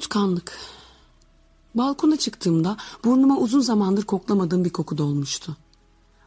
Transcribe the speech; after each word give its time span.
Unutkanlık. 0.00 0.58
Balkona 1.74 2.16
çıktığımda 2.16 2.76
burnuma 3.04 3.38
uzun 3.38 3.60
zamandır 3.60 4.02
koklamadığım 4.02 4.64
bir 4.64 4.70
koku 4.70 4.98
dolmuştu. 4.98 5.56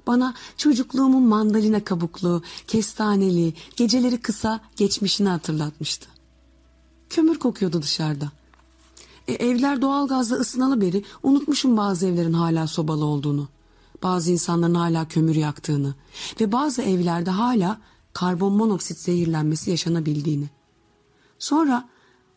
Bana 0.07 0.33
çocukluğumun 0.57 1.23
mandalina 1.23 1.83
kabuklu, 1.83 2.41
kestaneli, 2.67 3.53
geceleri 3.75 4.21
kısa 4.21 4.59
geçmişini 4.75 5.29
hatırlatmıştı. 5.29 6.07
Kömür 7.09 7.39
kokuyordu 7.39 7.81
dışarıda. 7.81 8.31
E, 9.27 9.33
evler 9.33 9.81
doğalgazla 9.81 10.35
ısınalı 10.35 10.81
beri 10.81 11.03
unutmuşum 11.23 11.77
bazı 11.77 12.07
evlerin 12.07 12.33
hala 12.33 12.67
sobalı 12.67 13.05
olduğunu. 13.05 13.47
Bazı 14.03 14.31
insanların 14.31 14.75
hala 14.75 15.07
kömür 15.07 15.35
yaktığını 15.35 15.95
ve 16.41 16.51
bazı 16.51 16.81
evlerde 16.81 17.29
hala 17.29 17.81
karbon 18.13 18.53
monoksit 18.53 18.97
zehirlenmesi 18.97 19.71
yaşanabildiğini. 19.71 20.49
Sonra 21.39 21.92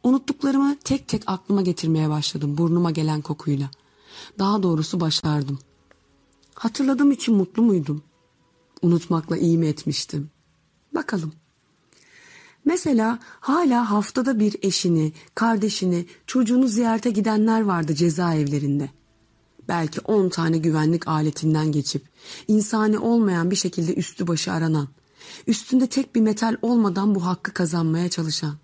unuttuklarımı 0.06 0.76
tek 0.84 1.08
tek 1.08 1.22
aklıma 1.26 1.62
getirmeye 1.62 2.10
başladım 2.10 2.58
burnuma 2.58 2.90
gelen 2.90 3.20
kokuyla. 3.20 3.70
Daha 4.38 4.62
doğrusu 4.62 5.00
başardım. 5.00 5.58
Hatırladığım 6.54 7.10
için 7.10 7.34
mutlu 7.34 7.62
muydum? 7.62 8.02
Unutmakla 8.82 9.36
iyi 9.36 9.58
mi 9.58 9.66
etmiştim? 9.66 10.30
Bakalım. 10.94 11.32
Mesela 12.64 13.18
hala 13.40 13.90
haftada 13.90 14.40
bir 14.40 14.56
eşini, 14.62 15.12
kardeşini, 15.34 16.06
çocuğunu 16.26 16.68
ziyarete 16.68 17.10
gidenler 17.10 17.60
vardı 17.60 17.94
cezaevlerinde. 17.94 18.90
Belki 19.68 20.00
on 20.00 20.28
tane 20.28 20.58
güvenlik 20.58 21.08
aletinden 21.08 21.72
geçip, 21.72 22.02
insani 22.48 22.98
olmayan 22.98 23.50
bir 23.50 23.56
şekilde 23.56 23.94
üstü 23.94 24.26
başı 24.26 24.52
aranan, 24.52 24.88
üstünde 25.46 25.86
tek 25.86 26.14
bir 26.14 26.20
metal 26.20 26.56
olmadan 26.62 27.14
bu 27.14 27.26
hakkı 27.26 27.52
kazanmaya 27.52 28.08
çalışan. 28.08 28.54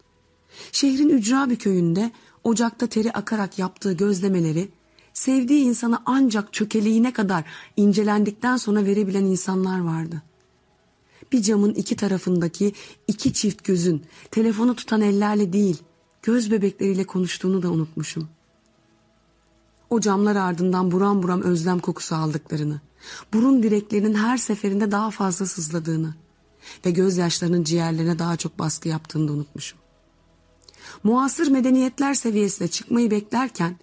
Şehrin 0.73 1.09
ücra 1.09 1.51
bir 1.51 1.57
köyünde 1.57 2.13
ocakta 2.45 2.87
teri 2.87 3.13
akarak 3.13 3.59
yaptığı 3.59 3.93
gözlemeleri 3.93 4.69
sevdiği 5.13 5.65
insana 5.65 6.03
ancak 6.07 6.53
çökeliğine 6.53 7.13
kadar 7.13 7.45
incelendikten 7.77 8.57
sonra 8.57 8.85
verebilen 8.85 9.25
insanlar 9.25 9.81
vardı. 9.81 10.23
Bir 11.33 11.43
camın 11.43 11.75
iki 11.75 11.97
tarafındaki 11.97 12.73
iki 13.09 13.33
çift 13.33 13.65
gözün 13.65 14.03
telefonu 14.31 14.77
tutan 14.77 15.01
ellerle 15.01 15.53
değil, 15.53 15.83
göz 16.23 16.51
bebekleriyle 16.51 17.05
konuştuğunu 17.05 17.63
da 17.63 17.71
unutmuşum. 17.71 18.29
O 19.91 20.01
camlar 20.01 20.37
ardından 20.37 20.91
buram 20.91 21.23
buram 21.23 21.43
özlem 21.43 21.79
kokusu 21.79 22.15
aldıklarını, 22.15 22.81
burun 23.33 23.63
direklerinin 23.63 24.15
her 24.15 24.37
seferinde 24.37 24.91
daha 24.91 25.11
fazla 25.11 25.47
sızladığını 25.47 26.15
ve 26.87 26.91
gözyaşlarının 26.91 27.65
ciğerlerine 27.65 28.19
daha 28.19 28.37
çok 28.37 28.59
baskı 28.59 28.89
yaptığını 28.89 29.29
da 29.29 29.33
unutmuşum. 29.33 29.82
Muasır 31.05 31.49
medeniyetler 31.49 32.15
seviyesine 32.15 32.69
çıkmayı 32.69 33.11
beklerken 33.11 33.77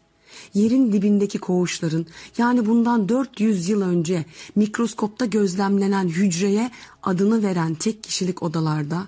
yerin 0.53 0.93
dibindeki 0.93 1.39
koğuşların 1.39 2.05
yani 2.37 2.65
bundan 2.65 3.09
400 3.09 3.69
yıl 3.69 3.81
önce 3.81 4.25
mikroskopta 4.55 5.25
gözlemlenen 5.25 6.07
hücreye 6.07 6.71
adını 7.03 7.43
veren 7.43 7.75
tek 7.75 8.03
kişilik 8.03 8.43
odalarda 8.43 9.07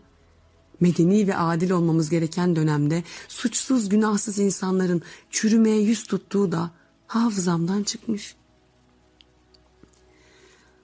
medeni 0.79 1.27
ve 1.27 1.37
adil 1.37 1.71
olmamız 1.71 2.09
gereken 2.09 2.55
dönemde 2.55 3.03
suçsuz 3.27 3.89
günahsız 3.89 4.39
insanların 4.39 5.01
çürümeye 5.29 5.81
yüz 5.81 6.03
tuttuğu 6.03 6.51
da 6.51 6.71
hafızamdan 7.07 7.83
çıkmış. 7.83 8.35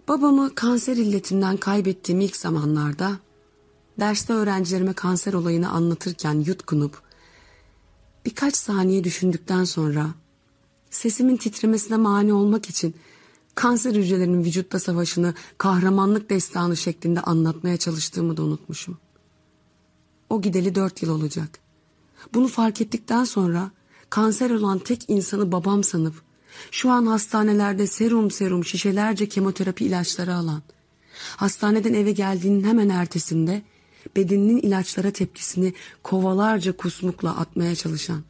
Babamı 0.08 0.56
kanser 0.56 0.98
illetinden 0.98 1.58
kaybettiğim 1.58 2.22
ilk 2.22 2.36
zamanlarda 2.36 3.20
derste 4.00 4.34
öğrencilerime 4.34 4.94
kanser 4.94 5.34
olayını 5.34 5.70
anlatırken 5.70 6.44
yutkunup 6.46 7.02
birkaç 8.26 8.56
saniye 8.56 9.04
düşündükten 9.04 9.64
sonra 9.64 10.08
sesimin 10.90 11.38
titremesine 11.38 11.98
mani 11.98 12.34
olmak 12.34 12.70
için 12.70 12.96
kanser 13.56 13.96
hücrelerinin 13.96 14.44
vücutta 14.44 14.80
savaşını 14.80 15.34
kahramanlık 15.58 16.30
destanı 16.30 16.78
şeklinde 16.78 17.22
anlatmaya 17.22 17.78
çalıştığımı 17.78 18.38
da 18.38 18.44
unutmuşum. 18.44 18.98
O 20.30 20.42
gideli 20.42 20.76
dört 20.76 21.02
yıl 21.02 21.10
olacak. 21.10 21.60
Bunu 22.34 22.48
fark 22.48 22.82
ettikten 22.82 23.24
sonra 23.24 23.72
kanser 24.10 24.50
olan 24.50 24.80
tek 24.80 25.10
insanı 25.10 25.52
babam 25.52 25.84
sanıp 25.84 26.14
şu 26.72 26.92
an 26.92 27.06
hastanelerde 27.06 27.88
serum 27.88 28.32
serum 28.32 28.66
şişelerce 28.66 29.30
kemoterapi 29.30 29.86
ilaçları 29.86 30.36
alan, 30.36 30.62
hastaneden 31.38 31.94
eve 31.94 32.12
geldiğinin 32.12 32.64
hemen 32.64 32.90
ertesinde 32.90 33.62
bedeninin 34.16 34.58
ilaçlara 34.58 35.12
tepkisini 35.12 35.74
kovalarca 36.04 36.78
kusmukla 36.78 37.38
atmaya 37.38 37.76
çalışan, 37.76 38.24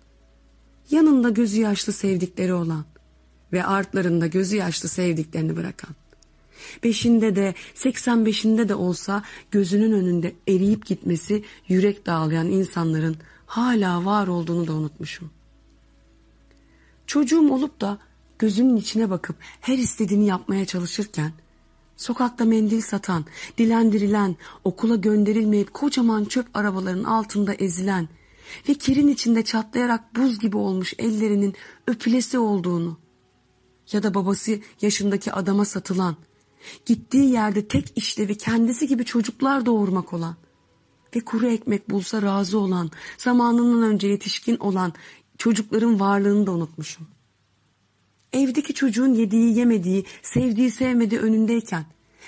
yanında 0.92 1.30
gözü 1.30 1.62
yaşlı 1.62 1.94
sevdikleri 1.94 2.54
olan 2.54 2.86
ve 3.54 3.64
artlarında 3.64 4.28
gözü 4.28 4.56
yaşlı 4.56 4.90
sevdiklerini 4.90 5.56
bırakan, 5.56 5.96
beşinde 6.84 7.36
de 7.36 7.54
seksen 7.76 8.26
beşinde 8.26 8.70
de 8.70 8.76
olsa 8.76 9.24
gözünün 9.52 9.92
önünde 9.92 10.36
eriyip 10.48 10.86
gitmesi 10.86 11.44
yürek 11.68 12.06
dağlayan 12.06 12.48
insanların 12.48 13.18
hala 13.46 14.06
var 14.06 14.28
olduğunu 14.28 14.68
da 14.68 14.74
unutmuşum. 14.74 15.30
Çocuğum 17.08 17.54
olup 17.54 17.82
da 17.82 17.98
gözünün 18.40 18.76
içine 18.76 19.10
bakıp 19.10 19.36
her 19.62 19.78
istediğini 19.78 20.26
yapmaya 20.26 20.66
çalışırken 20.66 21.32
Sokakta 21.98 22.46
mendil 22.46 22.82
satan, 22.82 23.26
dilendirilen, 23.58 24.36
okula 24.64 24.96
gönderilmeyip 24.96 25.74
kocaman 25.74 26.26
çöp 26.26 26.48
arabaların 26.54 27.04
altında 27.04 27.54
ezilen 27.54 28.10
ve 28.70 28.74
kirin 28.74 29.08
içinde 29.08 29.44
çatlayarak 29.44 30.16
buz 30.16 30.40
gibi 30.40 30.58
olmuş 30.58 30.94
ellerinin 30.98 31.54
öpülesi 31.88 32.40
olduğunu 32.40 32.98
ya 33.92 34.04
da 34.04 34.14
babası 34.14 34.60
yaşındaki 34.82 35.34
adama 35.34 35.66
satılan, 35.66 36.16
gittiği 36.86 37.32
yerde 37.32 37.68
tek 37.68 37.94
işlevi 37.96 38.38
kendisi 38.38 38.88
gibi 38.88 39.06
çocuklar 39.06 39.66
doğurmak 39.66 40.14
olan 40.14 40.36
ve 41.16 41.20
kuru 41.20 41.48
ekmek 41.48 41.90
bulsa 41.90 42.22
razı 42.22 42.60
olan, 42.60 42.92
zamanından 43.18 43.84
önce 43.84 44.08
yetişkin 44.08 44.58
olan 44.58 44.94
çocukların 45.38 46.00
varlığını 46.00 46.48
da 46.48 46.52
unutmuşum. 46.52 47.08
Evdeki 48.38 48.74
çocuğun 48.74 49.14
yediği 49.14 49.58
yemediği, 49.58 50.06
sevdiği 50.22 50.72
sevmediği 50.72 51.22
önündeyken 51.22 51.86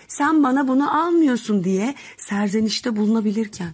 sen 0.08 0.44
bana 0.44 0.68
bunu 0.68 1.00
almıyorsun 1.02 1.64
diye 1.64 1.96
serzenişte 2.18 2.96
bulunabilirken 2.96 3.74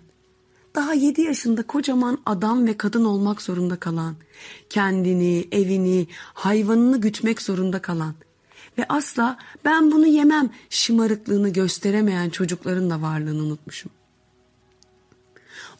daha 0.76 0.94
yedi 0.94 1.22
yaşında 1.22 1.64
kocaman 1.64 2.18
adam 2.26 2.68
ve 2.68 2.78
kadın 2.78 3.06
olmak 3.06 3.42
zorunda 3.42 3.76
kalan, 3.76 4.16
kendini, 4.70 5.48
evini, 5.52 6.08
hayvanını 6.34 7.02
gütmek 7.02 7.42
zorunda 7.42 7.82
kalan 7.82 8.14
ve 8.78 8.86
asla 8.90 9.38
ben 9.66 9.92
bunu 9.92 10.08
yemem 10.08 10.50
şımarıklığını 10.70 11.50
gösteremeyen 11.50 12.30
çocukların 12.30 12.90
da 12.90 13.02
varlığını 13.02 13.44
unutmuşum. 13.44 13.92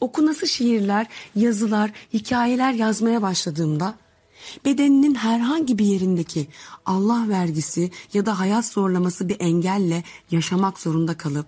Okunası 0.02 0.48
şiirler, 0.48 1.08
yazılar, 1.36 1.92
hikayeler 2.14 2.74
yazmaya 2.74 3.22
başladığımda 3.22 3.96
Bedeninin 4.66 5.16
herhangi 5.16 5.78
bir 5.78 5.86
yerindeki 5.86 6.48
Allah 6.86 7.30
vergisi 7.30 7.92
ya 8.14 8.26
da 8.26 8.40
hayat 8.40 8.66
zorlaması 8.66 9.30
bir 9.30 9.36
engelle 9.40 10.04
yaşamak 10.32 10.80
zorunda 10.80 11.18
kalıp 11.18 11.48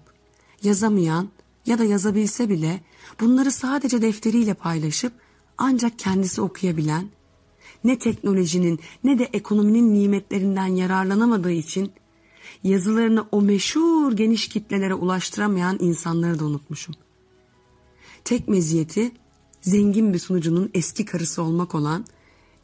yazamayan 0.63 1.29
ya 1.65 1.79
da 1.79 1.83
yazabilse 1.83 2.49
bile 2.49 2.81
bunları 3.19 3.51
sadece 3.51 4.01
defteriyle 4.01 4.53
paylaşıp 4.53 5.13
ancak 5.57 5.99
kendisi 5.99 6.41
okuyabilen, 6.41 7.09
ne 7.83 7.99
teknolojinin 7.99 8.79
ne 9.03 9.19
de 9.19 9.29
ekonominin 9.33 9.93
nimetlerinden 9.93 10.67
yararlanamadığı 10.67 11.51
için 11.51 11.91
yazılarını 12.63 13.25
o 13.31 13.41
meşhur 13.41 14.13
geniş 14.13 14.49
kitlelere 14.49 14.93
ulaştıramayan 14.93 15.77
insanları 15.79 16.39
da 16.39 16.45
unutmuşum. 16.45 16.95
Tek 18.23 18.47
meziyeti 18.47 19.11
zengin 19.61 20.13
bir 20.13 20.19
sunucunun 20.19 20.69
eski 20.73 21.05
karısı 21.05 21.43
olmak 21.43 21.75
olan 21.75 22.05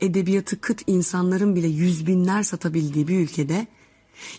edebiyatı 0.03 0.61
kıt 0.61 0.81
insanların 0.87 1.55
bile 1.55 1.67
yüz 1.67 2.07
binler 2.07 2.43
satabildiği 2.43 3.07
bir 3.07 3.19
ülkede 3.19 3.67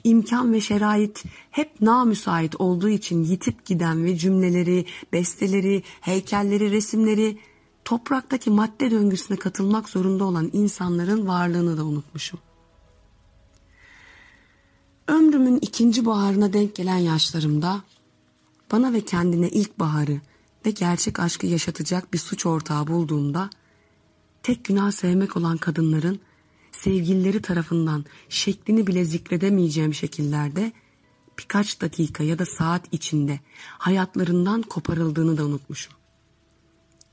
imkan 0.05 0.53
ve 0.53 0.61
şerait 0.61 1.25
hep 1.51 1.81
namüsait 1.81 2.61
olduğu 2.61 2.89
için 2.89 3.25
yitip 3.25 3.67
giden 3.67 4.05
ve 4.05 4.17
cümleleri, 4.17 4.87
besteleri, 5.13 5.83
heykelleri, 6.01 6.71
resimleri 6.71 7.39
topraktaki 7.85 8.51
madde 8.51 8.91
döngüsüne 8.91 9.37
katılmak 9.37 9.89
zorunda 9.89 10.25
olan 10.25 10.51
insanların 10.53 11.27
varlığını 11.27 11.77
da 11.79 11.85
unutmuşum. 11.85 12.41
Ömrümün 15.09 15.59
ikinci 15.63 16.07
baharına 16.07 16.53
denk 16.53 16.75
gelen 16.75 16.97
yaşlarımda 16.97 17.83
bana 18.73 18.93
ve 18.93 19.01
kendine 19.01 19.49
ilk 19.49 19.79
baharı 19.79 20.21
ve 20.67 20.71
gerçek 20.71 21.21
aşkı 21.21 21.47
yaşatacak 21.47 22.13
bir 22.13 22.19
suç 22.19 22.47
ortağı 22.47 22.87
bulduğumda 22.87 23.51
tek 24.45 24.65
günah 24.65 24.91
sevmek 24.91 25.37
olan 25.37 25.57
kadınların 25.57 26.21
sevgilileri 26.73 27.43
tarafından 27.43 28.05
şeklini 28.29 28.87
bile 28.87 29.05
zikredemeyeceğim 29.05 29.95
şekillerde 29.95 30.73
birkaç 31.39 31.81
dakika 31.81 32.25
ya 32.25 32.39
da 32.39 32.47
saat 32.47 32.83
içinde 32.93 33.41
hayatlarından 33.79 34.63
koparıldığını 34.63 35.39
da 35.39 35.45
unutmuşum. 35.45 35.95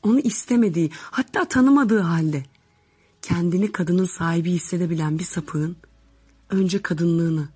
Onu 0.04 0.20
istemediği 0.20 0.92
hatta 0.94 1.46
tanımadığı 1.46 2.00
halde 2.00 2.44
kendini 3.22 3.72
kadının 3.72 4.06
sahibi 4.06 4.52
hissedebilen 4.52 5.20
bir 5.20 5.24
sapığın 5.24 5.76
önce 6.50 6.82
kadınlığını, 6.82 7.50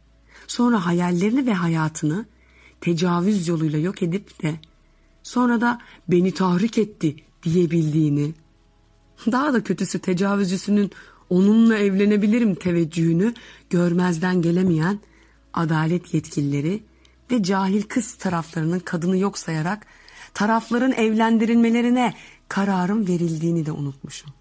sonra 0.48 0.86
hayallerini 0.86 1.46
ve 1.46 1.54
hayatını 1.54 2.26
tecavüz 2.82 3.48
yoluyla 3.48 3.80
yok 3.80 4.04
edip 4.04 4.44
de 4.44 4.60
sonra 5.24 5.62
da 5.62 5.82
beni 6.08 6.34
tahrik 6.34 6.78
etti 6.78 7.16
diyebildiğini, 7.44 8.34
daha 9.32 9.54
da 9.54 9.64
kötüsü 9.64 10.00
tecavüzcüsünün 10.00 10.92
onunla 11.30 11.78
evlenebilirim 11.78 12.56
teveccühünü 12.56 13.34
görmezden 13.70 14.42
gelemeyen 14.42 15.00
adalet 15.54 16.14
yetkilileri 16.14 16.84
ve 17.32 17.44
cahil 17.44 17.82
kız 17.82 18.14
taraflarının 18.14 18.80
kadını 18.80 19.18
yok 19.18 19.38
sayarak 19.38 19.86
tarafların 20.34 20.92
evlendirilmelerine 20.92 22.14
kararın 22.48 23.08
verildiğini 23.08 23.66
de 23.66 23.72
unutmuşum. 23.72 24.32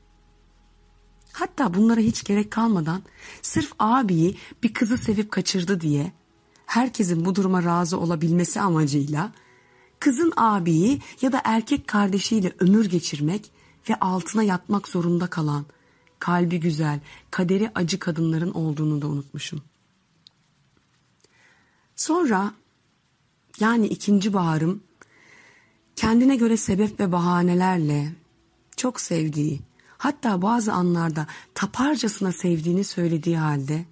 Hatta 1.32 1.74
bunlara 1.74 2.00
hiç 2.00 2.24
gerek 2.24 2.50
kalmadan 2.50 3.02
sırf 3.42 3.72
abiyi 3.78 4.36
bir 4.62 4.74
kızı 4.74 4.98
sevip 4.98 5.30
kaçırdı 5.30 5.80
diye 5.80 6.12
herkesin 6.66 7.24
bu 7.24 7.34
duruma 7.34 7.64
razı 7.64 8.00
olabilmesi 8.00 8.60
amacıyla 8.60 9.32
kızın 10.00 10.32
abiyi 10.36 11.00
ya 11.22 11.32
da 11.32 11.40
erkek 11.44 11.88
kardeşiyle 11.88 12.52
ömür 12.58 12.84
geçirmek 12.90 13.50
ve 13.88 13.94
altına 13.94 14.42
yatmak 14.42 14.88
zorunda 14.88 15.26
kalan 15.26 15.64
kalbi 16.18 16.60
güzel, 16.60 17.00
kaderi 17.30 17.70
acı 17.74 17.98
kadınların 17.98 18.50
olduğunu 18.50 19.02
da 19.02 19.06
unutmuşum. 19.06 19.62
Sonra 21.96 22.54
yani 23.60 23.86
ikinci 23.86 24.32
baharım 24.32 24.82
kendine 25.96 26.36
göre 26.36 26.56
sebep 26.56 27.00
ve 27.00 27.12
bahanelerle 27.12 28.12
çok 28.76 29.00
sevdiği, 29.00 29.60
hatta 29.98 30.42
bazı 30.42 30.72
anlarda 30.72 31.26
taparcasına 31.54 32.32
sevdiğini 32.32 32.84
söylediği 32.84 33.36
halde 33.36 33.84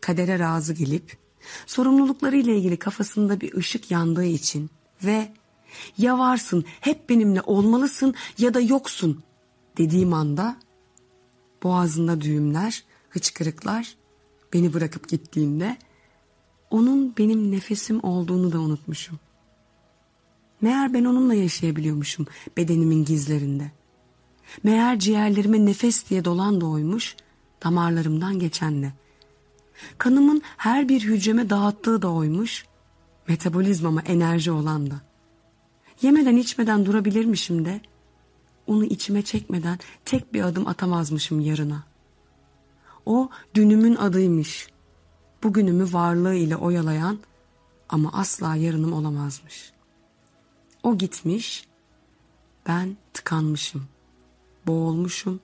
kadere 0.00 0.38
razı 0.38 0.72
gelip 0.72 1.18
sorumluluklarıyla 1.66 2.54
ilgili 2.54 2.76
kafasında 2.76 3.40
bir 3.40 3.54
ışık 3.54 3.90
yandığı 3.90 4.24
için 4.24 4.70
ve 5.04 5.32
ya 5.98 6.18
varsın 6.18 6.64
hep 6.80 7.08
benimle 7.08 7.42
olmalısın 7.42 8.14
ya 8.38 8.54
da 8.54 8.60
yoksun 8.60 9.22
dediğim 9.78 10.12
anda 10.12 10.56
boğazında 11.62 12.20
düğümler, 12.20 12.84
hıçkırıklar 13.10 13.94
beni 14.52 14.74
bırakıp 14.74 15.08
gittiğinde 15.08 15.76
onun 16.70 17.16
benim 17.18 17.52
nefesim 17.52 18.04
olduğunu 18.04 18.52
da 18.52 18.60
unutmuşum. 18.60 19.18
Meğer 20.60 20.94
ben 20.94 21.04
onunla 21.04 21.34
yaşayabiliyormuşum 21.34 22.26
bedenimin 22.56 23.04
gizlerinde. 23.04 23.70
Meğer 24.62 24.98
ciğerlerime 24.98 25.66
nefes 25.66 26.10
diye 26.10 26.24
dolan 26.24 26.60
da 26.60 26.66
oymuş 26.66 27.16
damarlarımdan 27.64 28.38
geçenle. 28.38 28.92
Kanımın 29.98 30.42
her 30.56 30.88
bir 30.88 31.00
hücreme 31.00 31.50
dağıttığı 31.50 32.02
da 32.02 32.12
oymuş, 32.12 32.64
metabolizmama 33.28 34.02
enerji 34.02 34.50
olan 34.50 34.90
da. 34.90 35.09
Yemeden 36.02 36.36
içmeden 36.36 36.86
durabilirmişim 36.86 37.64
de, 37.64 37.80
onu 38.66 38.84
içime 38.84 39.22
çekmeden 39.22 39.78
tek 40.04 40.34
bir 40.34 40.42
adım 40.42 40.66
atamazmışım 40.66 41.40
yarına. 41.40 41.84
O 43.06 43.30
dünümün 43.54 43.96
adıymış. 43.96 44.68
Bugünümü 45.42 45.92
varlığı 45.92 46.34
ile 46.34 46.56
oyalayan 46.56 47.18
ama 47.88 48.12
asla 48.12 48.56
yarınım 48.56 48.92
olamazmış. 48.92 49.72
O 50.82 50.98
gitmiş, 50.98 51.68
ben 52.66 52.96
tıkanmışım, 53.12 53.84
boğulmuşum, 54.66 55.40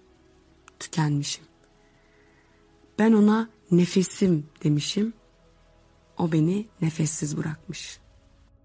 tükenmişim. 0.79 1.45
Ben 2.99 3.13
ona 3.13 3.49
nefesim 3.71 4.47
demişim, 4.65 5.13
o 6.19 6.33
beni 6.33 6.67
nefessiz 6.81 7.37
bırakmış.'' 7.37 8.06